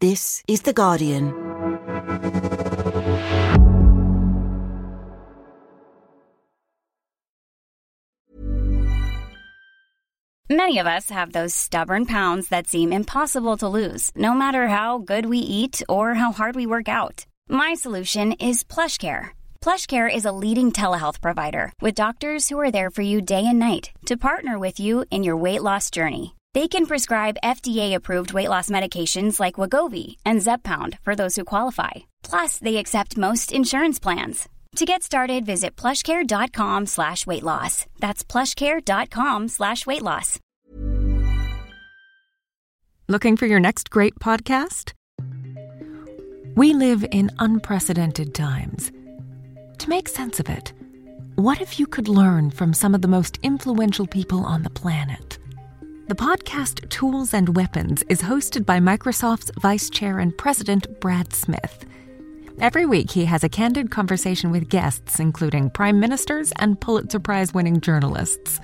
[0.00, 1.34] This is The Guardian.
[10.48, 14.98] Many of us have those stubborn pounds that seem impossible to lose, no matter how
[14.98, 17.26] good we eat or how hard we work out.
[17.48, 19.30] My solution is PlushCare.
[19.60, 23.58] PlushCare is a leading telehealth provider with doctors who are there for you day and
[23.58, 26.37] night to partner with you in your weight loss journey.
[26.58, 32.08] They can prescribe FDA-approved weight loss medications like Wegovy and Zepbound for those who qualify.
[32.24, 34.48] Plus, they accept most insurance plans.
[34.74, 37.86] To get started, visit plushcare.com slash weight loss.
[38.00, 40.40] That's plushcare.com slash weight loss.
[43.06, 44.94] Looking for your next great podcast?
[46.56, 48.90] We live in unprecedented times.
[49.78, 50.72] To make sense of it,
[51.36, 55.37] what if you could learn from some of the most influential people on the planet?
[56.08, 61.84] The podcast Tools and Weapons is hosted by Microsoft's Vice Chair and President Brad Smith.
[62.60, 67.52] Every week, he has a candid conversation with guests, including prime ministers and Pulitzer Prize
[67.52, 68.58] winning journalists.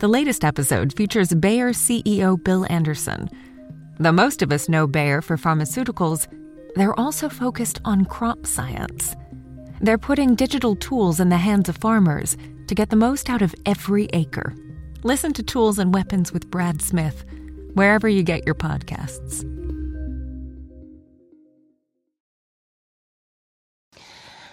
[0.00, 3.28] The latest episode features Bayer CEO Bill Anderson.
[4.00, 6.26] Though most of us know Bayer for pharmaceuticals,
[6.74, 9.14] they're also focused on crop science.
[9.80, 13.54] They're putting digital tools in the hands of farmers to get the most out of
[13.64, 14.56] every acre.
[15.04, 17.24] Listen to Tools and Weapons with Brad Smith,
[17.74, 19.44] wherever you get your podcasts.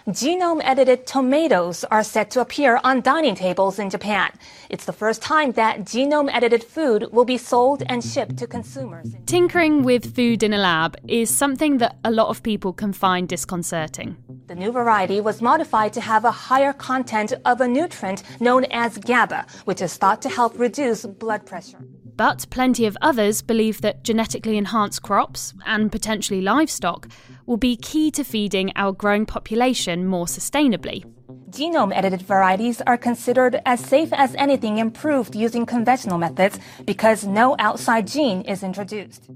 [0.08, 4.32] Genome edited tomatoes are set to appear on dining tables in Japan.
[4.70, 9.16] It's the first time that genome edited food will be sold and shipped to consumers.
[9.26, 13.28] Tinkering with food in a lab is something that a lot of people can find
[13.28, 14.16] disconcerting.
[14.46, 19.00] The new variety was modified to have a higher content of a nutrient known as
[19.00, 21.84] GABA, which is thought to help reduce blood pressure.
[22.18, 27.08] But plenty of others believe that genetically enhanced crops, and potentially livestock,
[27.46, 31.04] will be key to feeding our growing population more sustainably.
[31.50, 37.56] Genome edited varieties are considered as safe as anything improved using conventional methods because no
[37.60, 39.30] outside gene is introduced.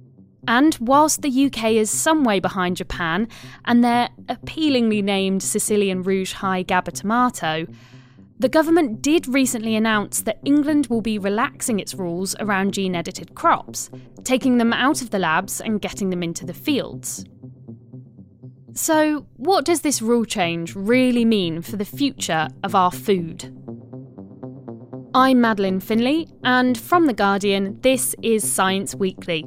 [0.48, 3.28] And whilst the UK is some way behind Japan
[3.66, 7.68] and their appealingly named Sicilian Rouge High GABA tomato,
[8.40, 13.36] the government did recently announce that England will be relaxing its rules around gene edited
[13.36, 13.90] crops,
[14.24, 17.26] taking them out of the labs and getting them into the fields.
[18.74, 23.54] So, what does this rule change really mean for the future of our food?
[25.14, 29.46] I'm Madeleine Finlay, and from The Guardian, this is Science Weekly.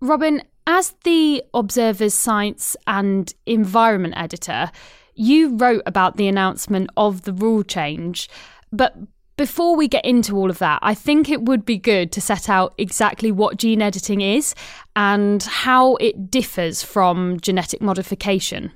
[0.00, 4.70] Robin, as the Observer's science and environment editor,
[5.14, 8.28] you wrote about the announcement of the rule change.
[8.72, 8.96] But
[9.36, 12.48] before we get into all of that, I think it would be good to set
[12.48, 14.54] out exactly what gene editing is
[14.94, 18.72] and how it differs from genetic modification.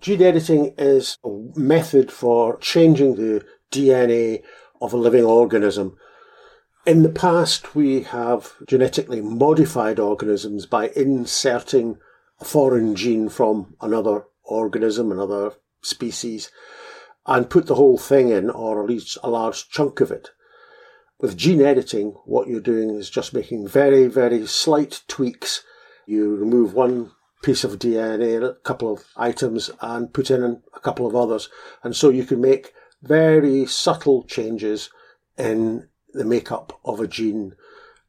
[0.00, 4.42] Gene editing is a method for changing the DNA
[4.80, 5.96] of a living organism
[6.86, 11.98] in the past, we have genetically modified organisms by inserting
[12.40, 15.52] a foreign gene from another organism, another
[15.82, 16.50] species,
[17.26, 20.30] and put the whole thing in, or at least a large chunk of it.
[21.20, 25.62] With gene editing, what you're doing is just making very, very slight tweaks.
[26.06, 27.12] You remove one
[27.42, 31.50] piece of DNA, a couple of items, and put in a couple of others.
[31.84, 34.88] And so you can make very subtle changes
[35.36, 37.54] in the makeup of a gene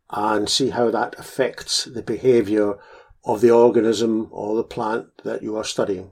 [0.09, 2.77] and see how that affects the behavior
[3.23, 6.11] of the organism or the plant that you are studying.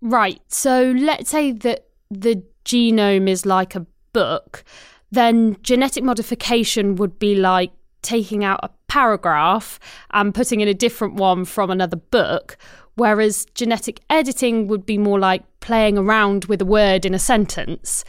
[0.00, 0.40] Right.
[0.48, 4.64] So let's say that the genome is like a book,
[5.10, 7.72] then genetic modification would be like
[8.02, 9.78] taking out a paragraph
[10.10, 12.56] and putting in a different one from another book,
[12.94, 18.04] whereas genetic editing would be more like playing around with a word in a sentence.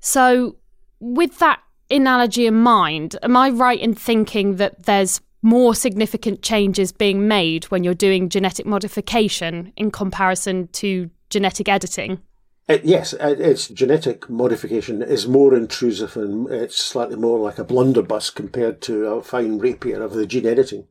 [0.00, 0.56] So,
[0.98, 6.90] with that analogy in mind, am I right in thinking that there's more significant changes
[6.90, 12.20] being made when you're doing genetic modification in comparison to genetic editing?
[12.66, 17.64] It, yes, uh, it's genetic modification is more intrusive and it's slightly more like a
[17.64, 20.86] blunderbuss compared to a fine rapier of the gene editing.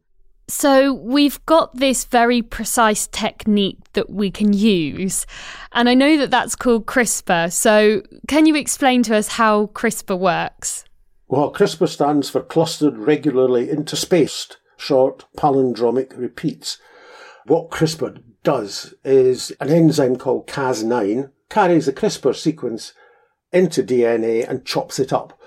[0.48, 5.25] So we've got this very precise technique that we can use.
[5.72, 7.51] And I know that that's called CRISPR.
[7.51, 10.84] So can you explain to us how CRISPR works?
[11.28, 16.78] Well, CRISPR stands for clustered regularly interspaced short palindromic repeats.
[17.45, 22.94] What CRISPR does is an enzyme called Cas9 carries the CRISPR sequence
[23.51, 25.40] into DNA and chops it up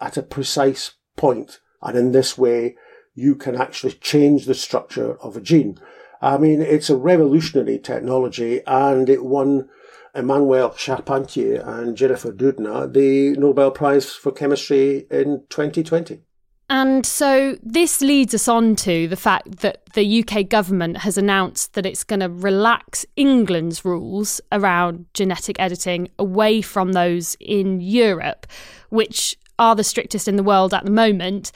[0.00, 1.60] at a precise point.
[1.82, 2.76] And in this way,
[3.14, 5.78] you can actually change the structure of a gene.
[6.22, 9.68] I mean, it's a revolutionary technology and it won
[10.14, 16.22] Emmanuelle Charpentier and Jennifer Doudna the Nobel Prize for Chemistry in 2020.
[16.68, 21.74] And so this leads us on to the fact that the UK government has announced
[21.74, 28.46] that it's going to relax England's rules around genetic editing away from those in Europe,
[28.88, 31.50] which are the strictest in the world at the moment.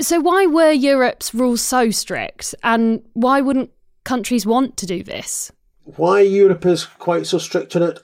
[0.00, 2.54] So, why were Europe's rules so strict?
[2.62, 3.70] And why wouldn't
[4.02, 5.52] countries want to do this?
[5.84, 8.00] Why Europe is quite so strict on it?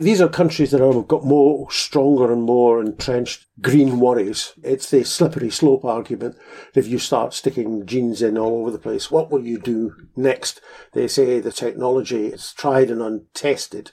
[0.00, 4.52] These are countries that have got more stronger and more entrenched green worries.
[4.64, 6.36] It's the slippery slope argument.
[6.74, 10.60] If you start sticking genes in all over the place, what will you do next?
[10.94, 13.92] They say the technology is tried and untested.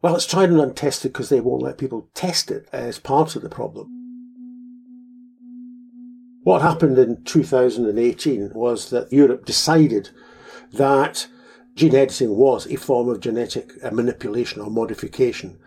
[0.00, 3.42] Well, it's tried and untested because they won't let people test it as part of
[3.42, 3.97] the problem.
[6.48, 10.08] What happened in 2018 was that Europe decided
[10.72, 11.26] that
[11.74, 15.58] gene editing was a form of genetic uh, manipulation or modification.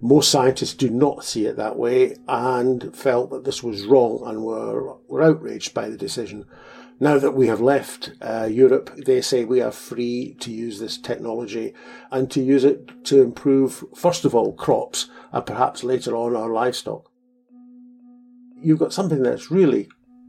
[0.00, 4.44] Most scientists do not see it that way and felt that this was wrong and
[4.44, 6.44] were, were outraged by the decision.
[7.00, 10.98] Now that we have left uh, Europe, they say we are free to use this
[10.98, 11.74] technology
[12.12, 16.52] and to use it to improve, first of all, crops and perhaps later on our
[16.52, 17.10] livestock.
[18.62, 19.88] You've got something that's really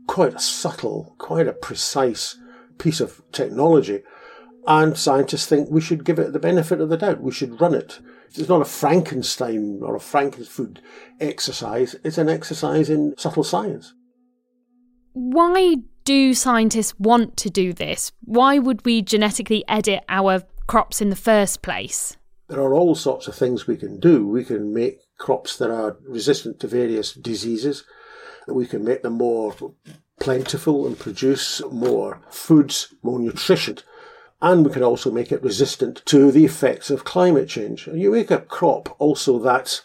[0.09, 2.35] quite a subtle, quite a precise
[2.79, 4.01] piece of technology
[4.67, 7.21] and scientists think we should give it the benefit of the doubt.
[7.21, 8.00] We should run it.
[8.29, 10.79] It's not a Frankenstein or a Frankenfood
[11.19, 11.95] exercise.
[12.03, 13.94] It's an exercise in subtle science.
[15.13, 18.11] Why do scientists want to do this?
[18.21, 22.17] Why would we genetically edit our crops in the first place?
[22.47, 24.27] There are all sorts of things we can do.
[24.27, 27.83] We can make crops that are resistant to various diseases.
[28.53, 29.55] We can make them more
[30.19, 33.77] plentiful and produce more foods, more nutrition
[34.41, 37.87] and we can also make it resistant to the effects of climate change.
[37.87, 39.81] You make a crop also that's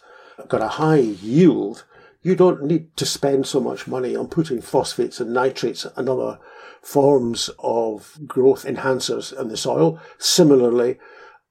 [0.48, 1.84] got a high yield,
[2.22, 6.38] you don't need to spend so much money on putting phosphates and nitrates and other
[6.80, 10.00] forms of growth enhancers in the soil.
[10.18, 10.98] Similarly,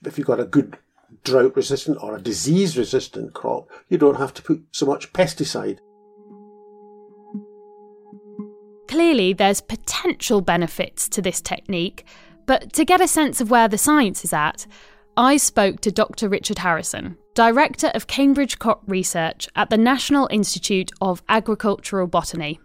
[0.03, 0.77] if you've got a good
[1.23, 5.77] drought resistant or a disease resistant crop, you don't have to put so much pesticide.
[8.93, 12.05] Clearly, there's potential benefits to this technique,
[12.45, 14.67] but to get a sense of where the science is at,
[15.17, 16.29] I spoke to Dr.
[16.29, 22.59] Richard Harrison, Director of Cambridge Crop Research at the National Institute of Agricultural Botany.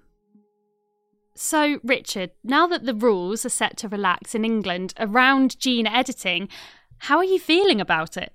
[1.35, 6.51] So, Richard, now that the rules are set to relax in England around gene editing,
[6.99, 8.35] how are you feeling about it?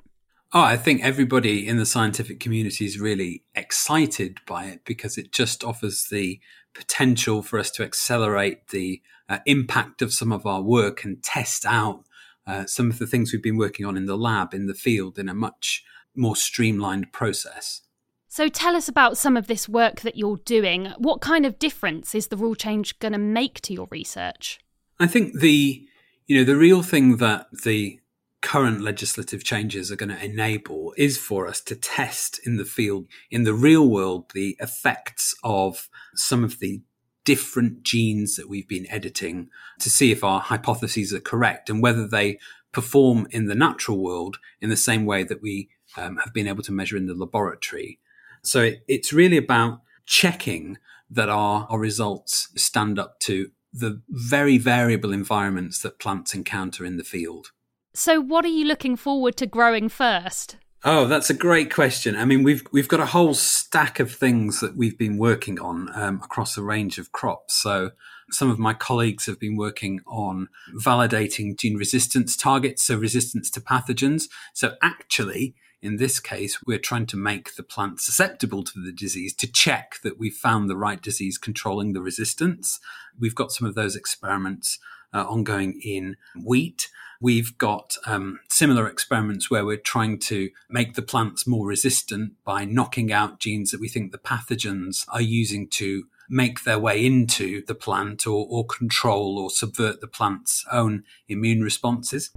[0.51, 5.31] Oh, I think everybody in the scientific community is really excited by it because it
[5.31, 6.39] just offers the
[6.73, 11.65] potential for us to accelerate the uh, impact of some of our work and test
[11.65, 12.03] out
[12.45, 15.17] uh, some of the things we've been working on in the lab, in the field,
[15.17, 15.83] in a much
[16.15, 17.81] more streamlined process.
[18.27, 20.87] So tell us about some of this work that you're doing.
[20.97, 24.59] What kind of difference is the rule change going to make to your research?
[24.99, 25.87] I think the
[26.25, 27.99] you know the real thing that the
[28.43, 33.07] current legislative changes are going to enable is for us to test in the field
[33.31, 36.81] in the real world the effects of some of the
[37.25, 42.05] different genes that we've been editing to see if our hypotheses are correct and whether
[42.05, 42.37] they
[42.73, 46.63] perform in the natural world in the same way that we um, have been able
[46.63, 47.97] to measure in the laboratory.
[48.41, 50.77] So it, it's really about checking
[51.09, 56.97] that our, our results stand up to the very variable environments that plants encounter in
[56.97, 57.51] the field.
[57.95, 60.57] So, what are you looking forward to growing first?
[60.83, 62.15] Oh, that's a great question.
[62.15, 65.89] I mean, we've we've got a whole stack of things that we've been working on
[65.93, 67.53] um, across a range of crops.
[67.53, 67.91] So
[68.31, 73.61] some of my colleagues have been working on validating gene resistance targets, so resistance to
[73.61, 74.23] pathogens.
[74.53, 79.35] So actually, in this case, we're trying to make the plant susceptible to the disease
[79.35, 82.79] to check that we've found the right disease controlling the resistance.
[83.19, 84.79] We've got some of those experiments
[85.13, 86.89] uh, ongoing in wheat.
[87.21, 92.65] We've got um, similar experiments where we're trying to make the plants more resistant by
[92.65, 97.63] knocking out genes that we think the pathogens are using to make their way into
[97.65, 102.31] the plant or, or control or subvert the plant's own immune responses.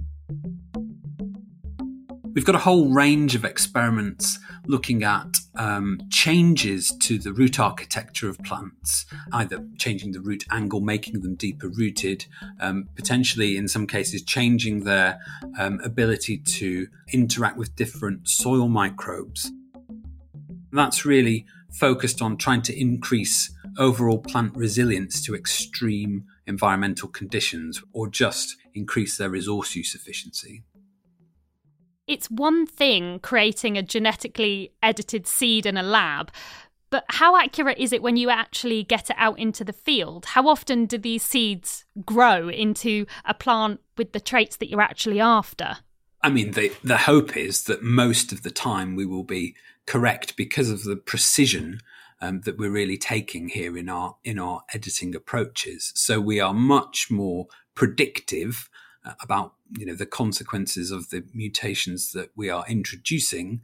[2.37, 8.29] We've got a whole range of experiments looking at um, changes to the root architecture
[8.29, 12.27] of plants, either changing the root angle, making them deeper rooted,
[12.59, 15.19] um, potentially in some cases changing their
[15.57, 19.51] um, ability to interact with different soil microbes.
[20.71, 28.07] That's really focused on trying to increase overall plant resilience to extreme environmental conditions or
[28.07, 30.61] just increase their resource use efficiency.
[32.07, 36.31] It's one thing creating a genetically edited seed in a lab,
[36.89, 40.27] but how accurate is it when you actually get it out into the field?
[40.27, 45.19] How often do these seeds grow into a plant with the traits that you're actually
[45.19, 45.79] after?
[46.21, 50.37] I mean, the, the hope is that most of the time we will be correct
[50.37, 51.81] because of the precision
[52.21, 55.91] um, that we're really taking here in our in our editing approaches.
[55.93, 58.69] So we are much more predictive
[59.21, 63.61] about you know the consequences of the mutations that we are introducing.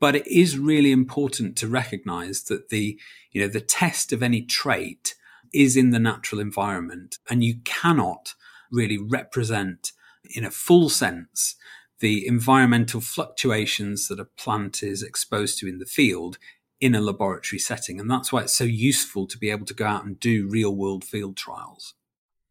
[0.00, 2.98] But it is really important to recognize that the
[3.30, 5.14] you know the test of any trait
[5.52, 8.34] is in the natural environment, and you cannot
[8.70, 9.92] really represent
[10.34, 11.56] in a full sense
[12.00, 16.36] the environmental fluctuations that a plant is exposed to in the field
[16.80, 18.00] in a laboratory setting.
[18.00, 20.74] And that's why it's so useful to be able to go out and do real
[20.74, 21.94] world field trials.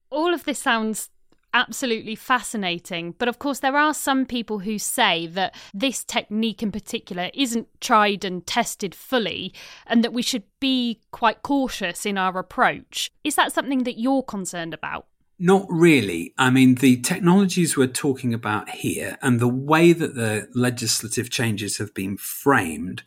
[0.10, 1.10] All of this sounds
[1.54, 3.16] absolutely fascinating.
[3.18, 7.68] But of course, there are some people who say that this technique in particular isn't
[7.80, 9.54] tried and tested fully,
[9.88, 13.12] and that we should be quite cautious in our approach.
[13.24, 15.08] Is that something that you're concerned about?
[15.40, 16.36] Not really.
[16.38, 21.80] I mean, the technologies we're talking about here and the way that the legislative changes
[21.80, 23.02] have been framed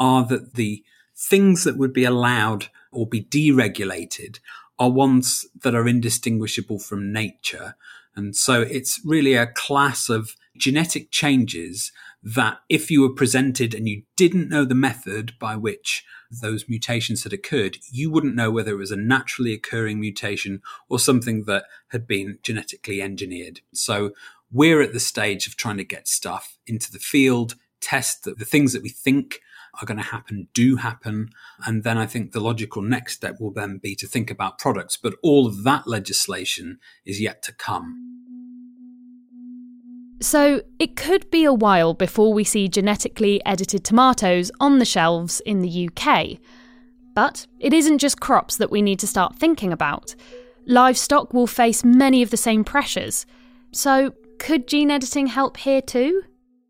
[0.00, 0.82] are that the
[1.16, 4.38] things that would be allowed or be deregulated
[4.84, 7.74] are ones that are indistinguishable from nature.
[8.14, 11.90] And so it's really a class of genetic changes
[12.22, 17.24] that if you were presented and you didn't know the method by which those mutations
[17.24, 20.60] had occurred, you wouldn't know whether it was a naturally occurring mutation
[20.90, 23.60] or something that had been genetically engineered.
[23.72, 24.12] So
[24.52, 28.44] we're at the stage of trying to get stuff into the field, test the, the
[28.44, 29.40] things that we think
[29.80, 31.30] are going to happen do happen.
[31.66, 34.96] And then I think the logical next step will then be to think about products.
[34.96, 38.14] But all of that legislation is yet to come.
[40.20, 45.40] So it could be a while before we see genetically edited tomatoes on the shelves
[45.40, 46.38] in the UK.
[47.14, 50.14] But it isn't just crops that we need to start thinking about.
[50.66, 53.26] Livestock will face many of the same pressures.
[53.72, 56.22] So could gene editing help here too?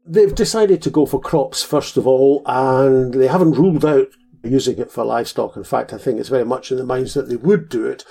[0.06, 4.08] They've decided to go for crops first of all, and they haven't ruled out
[4.42, 5.56] using it for livestock.
[5.56, 8.04] In fact, I think it's very much in the minds that they would do it.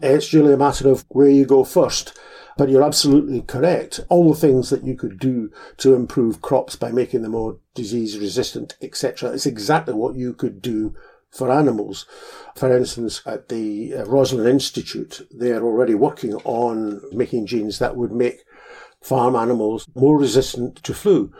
[0.00, 2.18] It's really a matter of where you go first.
[2.58, 4.00] But you're absolutely correct.
[4.08, 8.18] All the things that you could do to improve crops by making them more disease
[8.18, 10.94] resistant, etc., is exactly what you could do
[11.30, 12.04] for animals.
[12.56, 18.42] For instance, at the Roslin Institute, they're already working on making genes that would make
[19.00, 21.32] farm animals more resistant to flu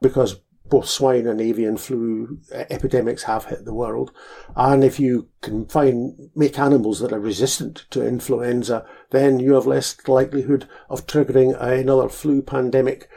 [0.00, 0.40] because
[0.72, 4.10] both swine and avian flu epidemics have hit the world.
[4.56, 9.66] And if you can find, make animals that are resistant to influenza, then you have
[9.66, 13.10] less likelihood of triggering another flu pandemic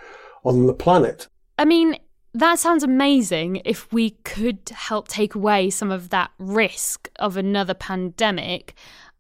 [0.43, 1.29] on the planet.
[1.57, 1.97] I mean,
[2.33, 7.73] that sounds amazing if we could help take away some of that risk of another
[7.73, 8.75] pandemic.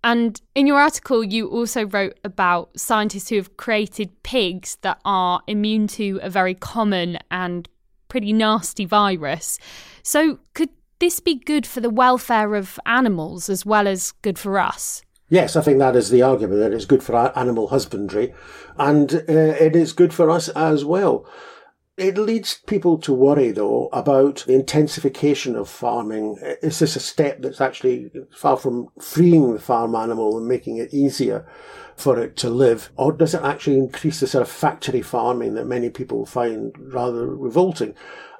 [0.05, 5.41] And in your article, you also wrote about scientists who have created pigs that are
[5.47, 7.67] immune to a very common and
[8.07, 9.57] pretty nasty virus.
[10.03, 10.69] So, could
[10.99, 15.01] this be good for the welfare of animals as well as good for us?
[15.29, 18.31] Yes, I think that is the argument that it's good for animal husbandry
[18.77, 21.27] and uh, it is good for us as well.
[21.97, 26.37] It leads people to worry, though, about the intensification of farming.
[26.61, 30.93] Is this a step that's actually far from freeing the farm animal and making it
[30.93, 31.47] easier
[31.95, 32.89] for it to live?
[32.97, 37.33] Or does it actually increase the sort of factory farming that many people find rather
[37.33, 37.95] revolting?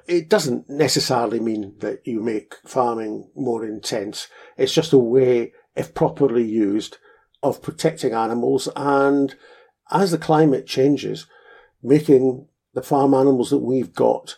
[0.06, 4.28] It doesn't necessarily mean that you make farming more intense.
[4.58, 6.98] It's just a way, if properly used,
[7.42, 9.34] of protecting animals and
[9.90, 11.26] as the climate changes,
[11.82, 14.36] making the farm animals that we've got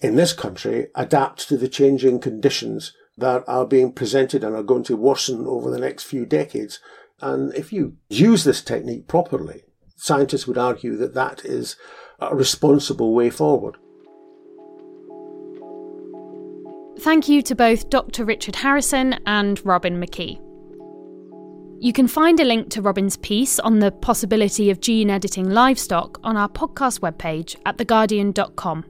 [0.00, 4.84] in this country adapt to the changing conditions that are being presented and are going
[4.84, 6.80] to worsen over the next few decades.
[7.22, 9.62] And if you use this technique properly,
[9.96, 11.76] scientists would argue that that is
[12.20, 13.78] a responsible way forward.
[17.00, 18.26] Thank you to both Dr.
[18.26, 20.47] Richard Harrison and Robin McKie.
[21.80, 26.18] You can find a link to Robin's piece on the possibility of gene editing livestock
[26.24, 28.84] on our podcast webpage at theguardian.com.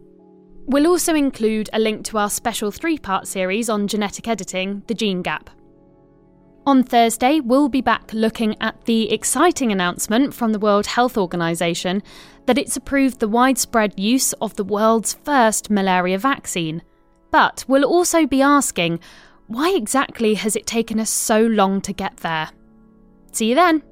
[0.65, 4.95] We'll also include a link to our special three part series on genetic editing, The
[4.95, 5.51] Gene Gap.
[6.67, 12.03] On Thursday, we'll be back looking at the exciting announcement from the World Health Organization
[12.47, 16.83] that it's approved the widespread use of the world's first malaria vaccine.
[17.31, 19.01] But we'll also be asking
[19.47, 22.51] why exactly has it taken us so long to get there?
[23.39, 23.85] See you then.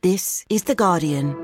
[0.00, 1.34] This is The Guardian.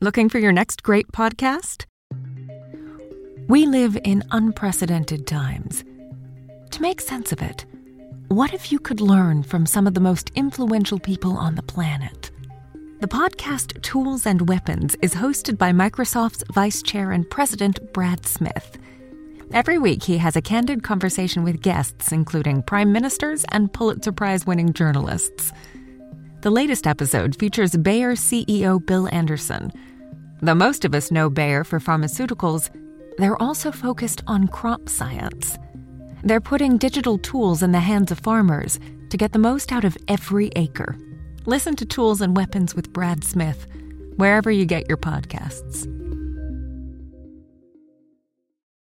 [0.00, 1.86] Looking for your next great podcast?
[3.48, 5.82] We live in unprecedented times.
[6.70, 7.66] To make sense of it,
[8.28, 12.23] what if you could learn from some of the most influential people on the planet?
[13.04, 18.78] The podcast Tools and Weapons is hosted by Microsoft's Vice Chair and President Brad Smith.
[19.52, 24.46] Every week, he has a candid conversation with guests, including prime ministers and Pulitzer Prize
[24.46, 25.52] winning journalists.
[26.40, 29.70] The latest episode features Bayer CEO Bill Anderson.
[30.40, 32.70] Though most of us know Bayer for pharmaceuticals,
[33.18, 35.58] they're also focused on crop science.
[36.22, 38.80] They're putting digital tools in the hands of farmers
[39.10, 40.96] to get the most out of every acre.
[41.46, 43.66] Listen to Tools and Weapons with Brad Smith,
[44.16, 45.93] wherever you get your podcasts.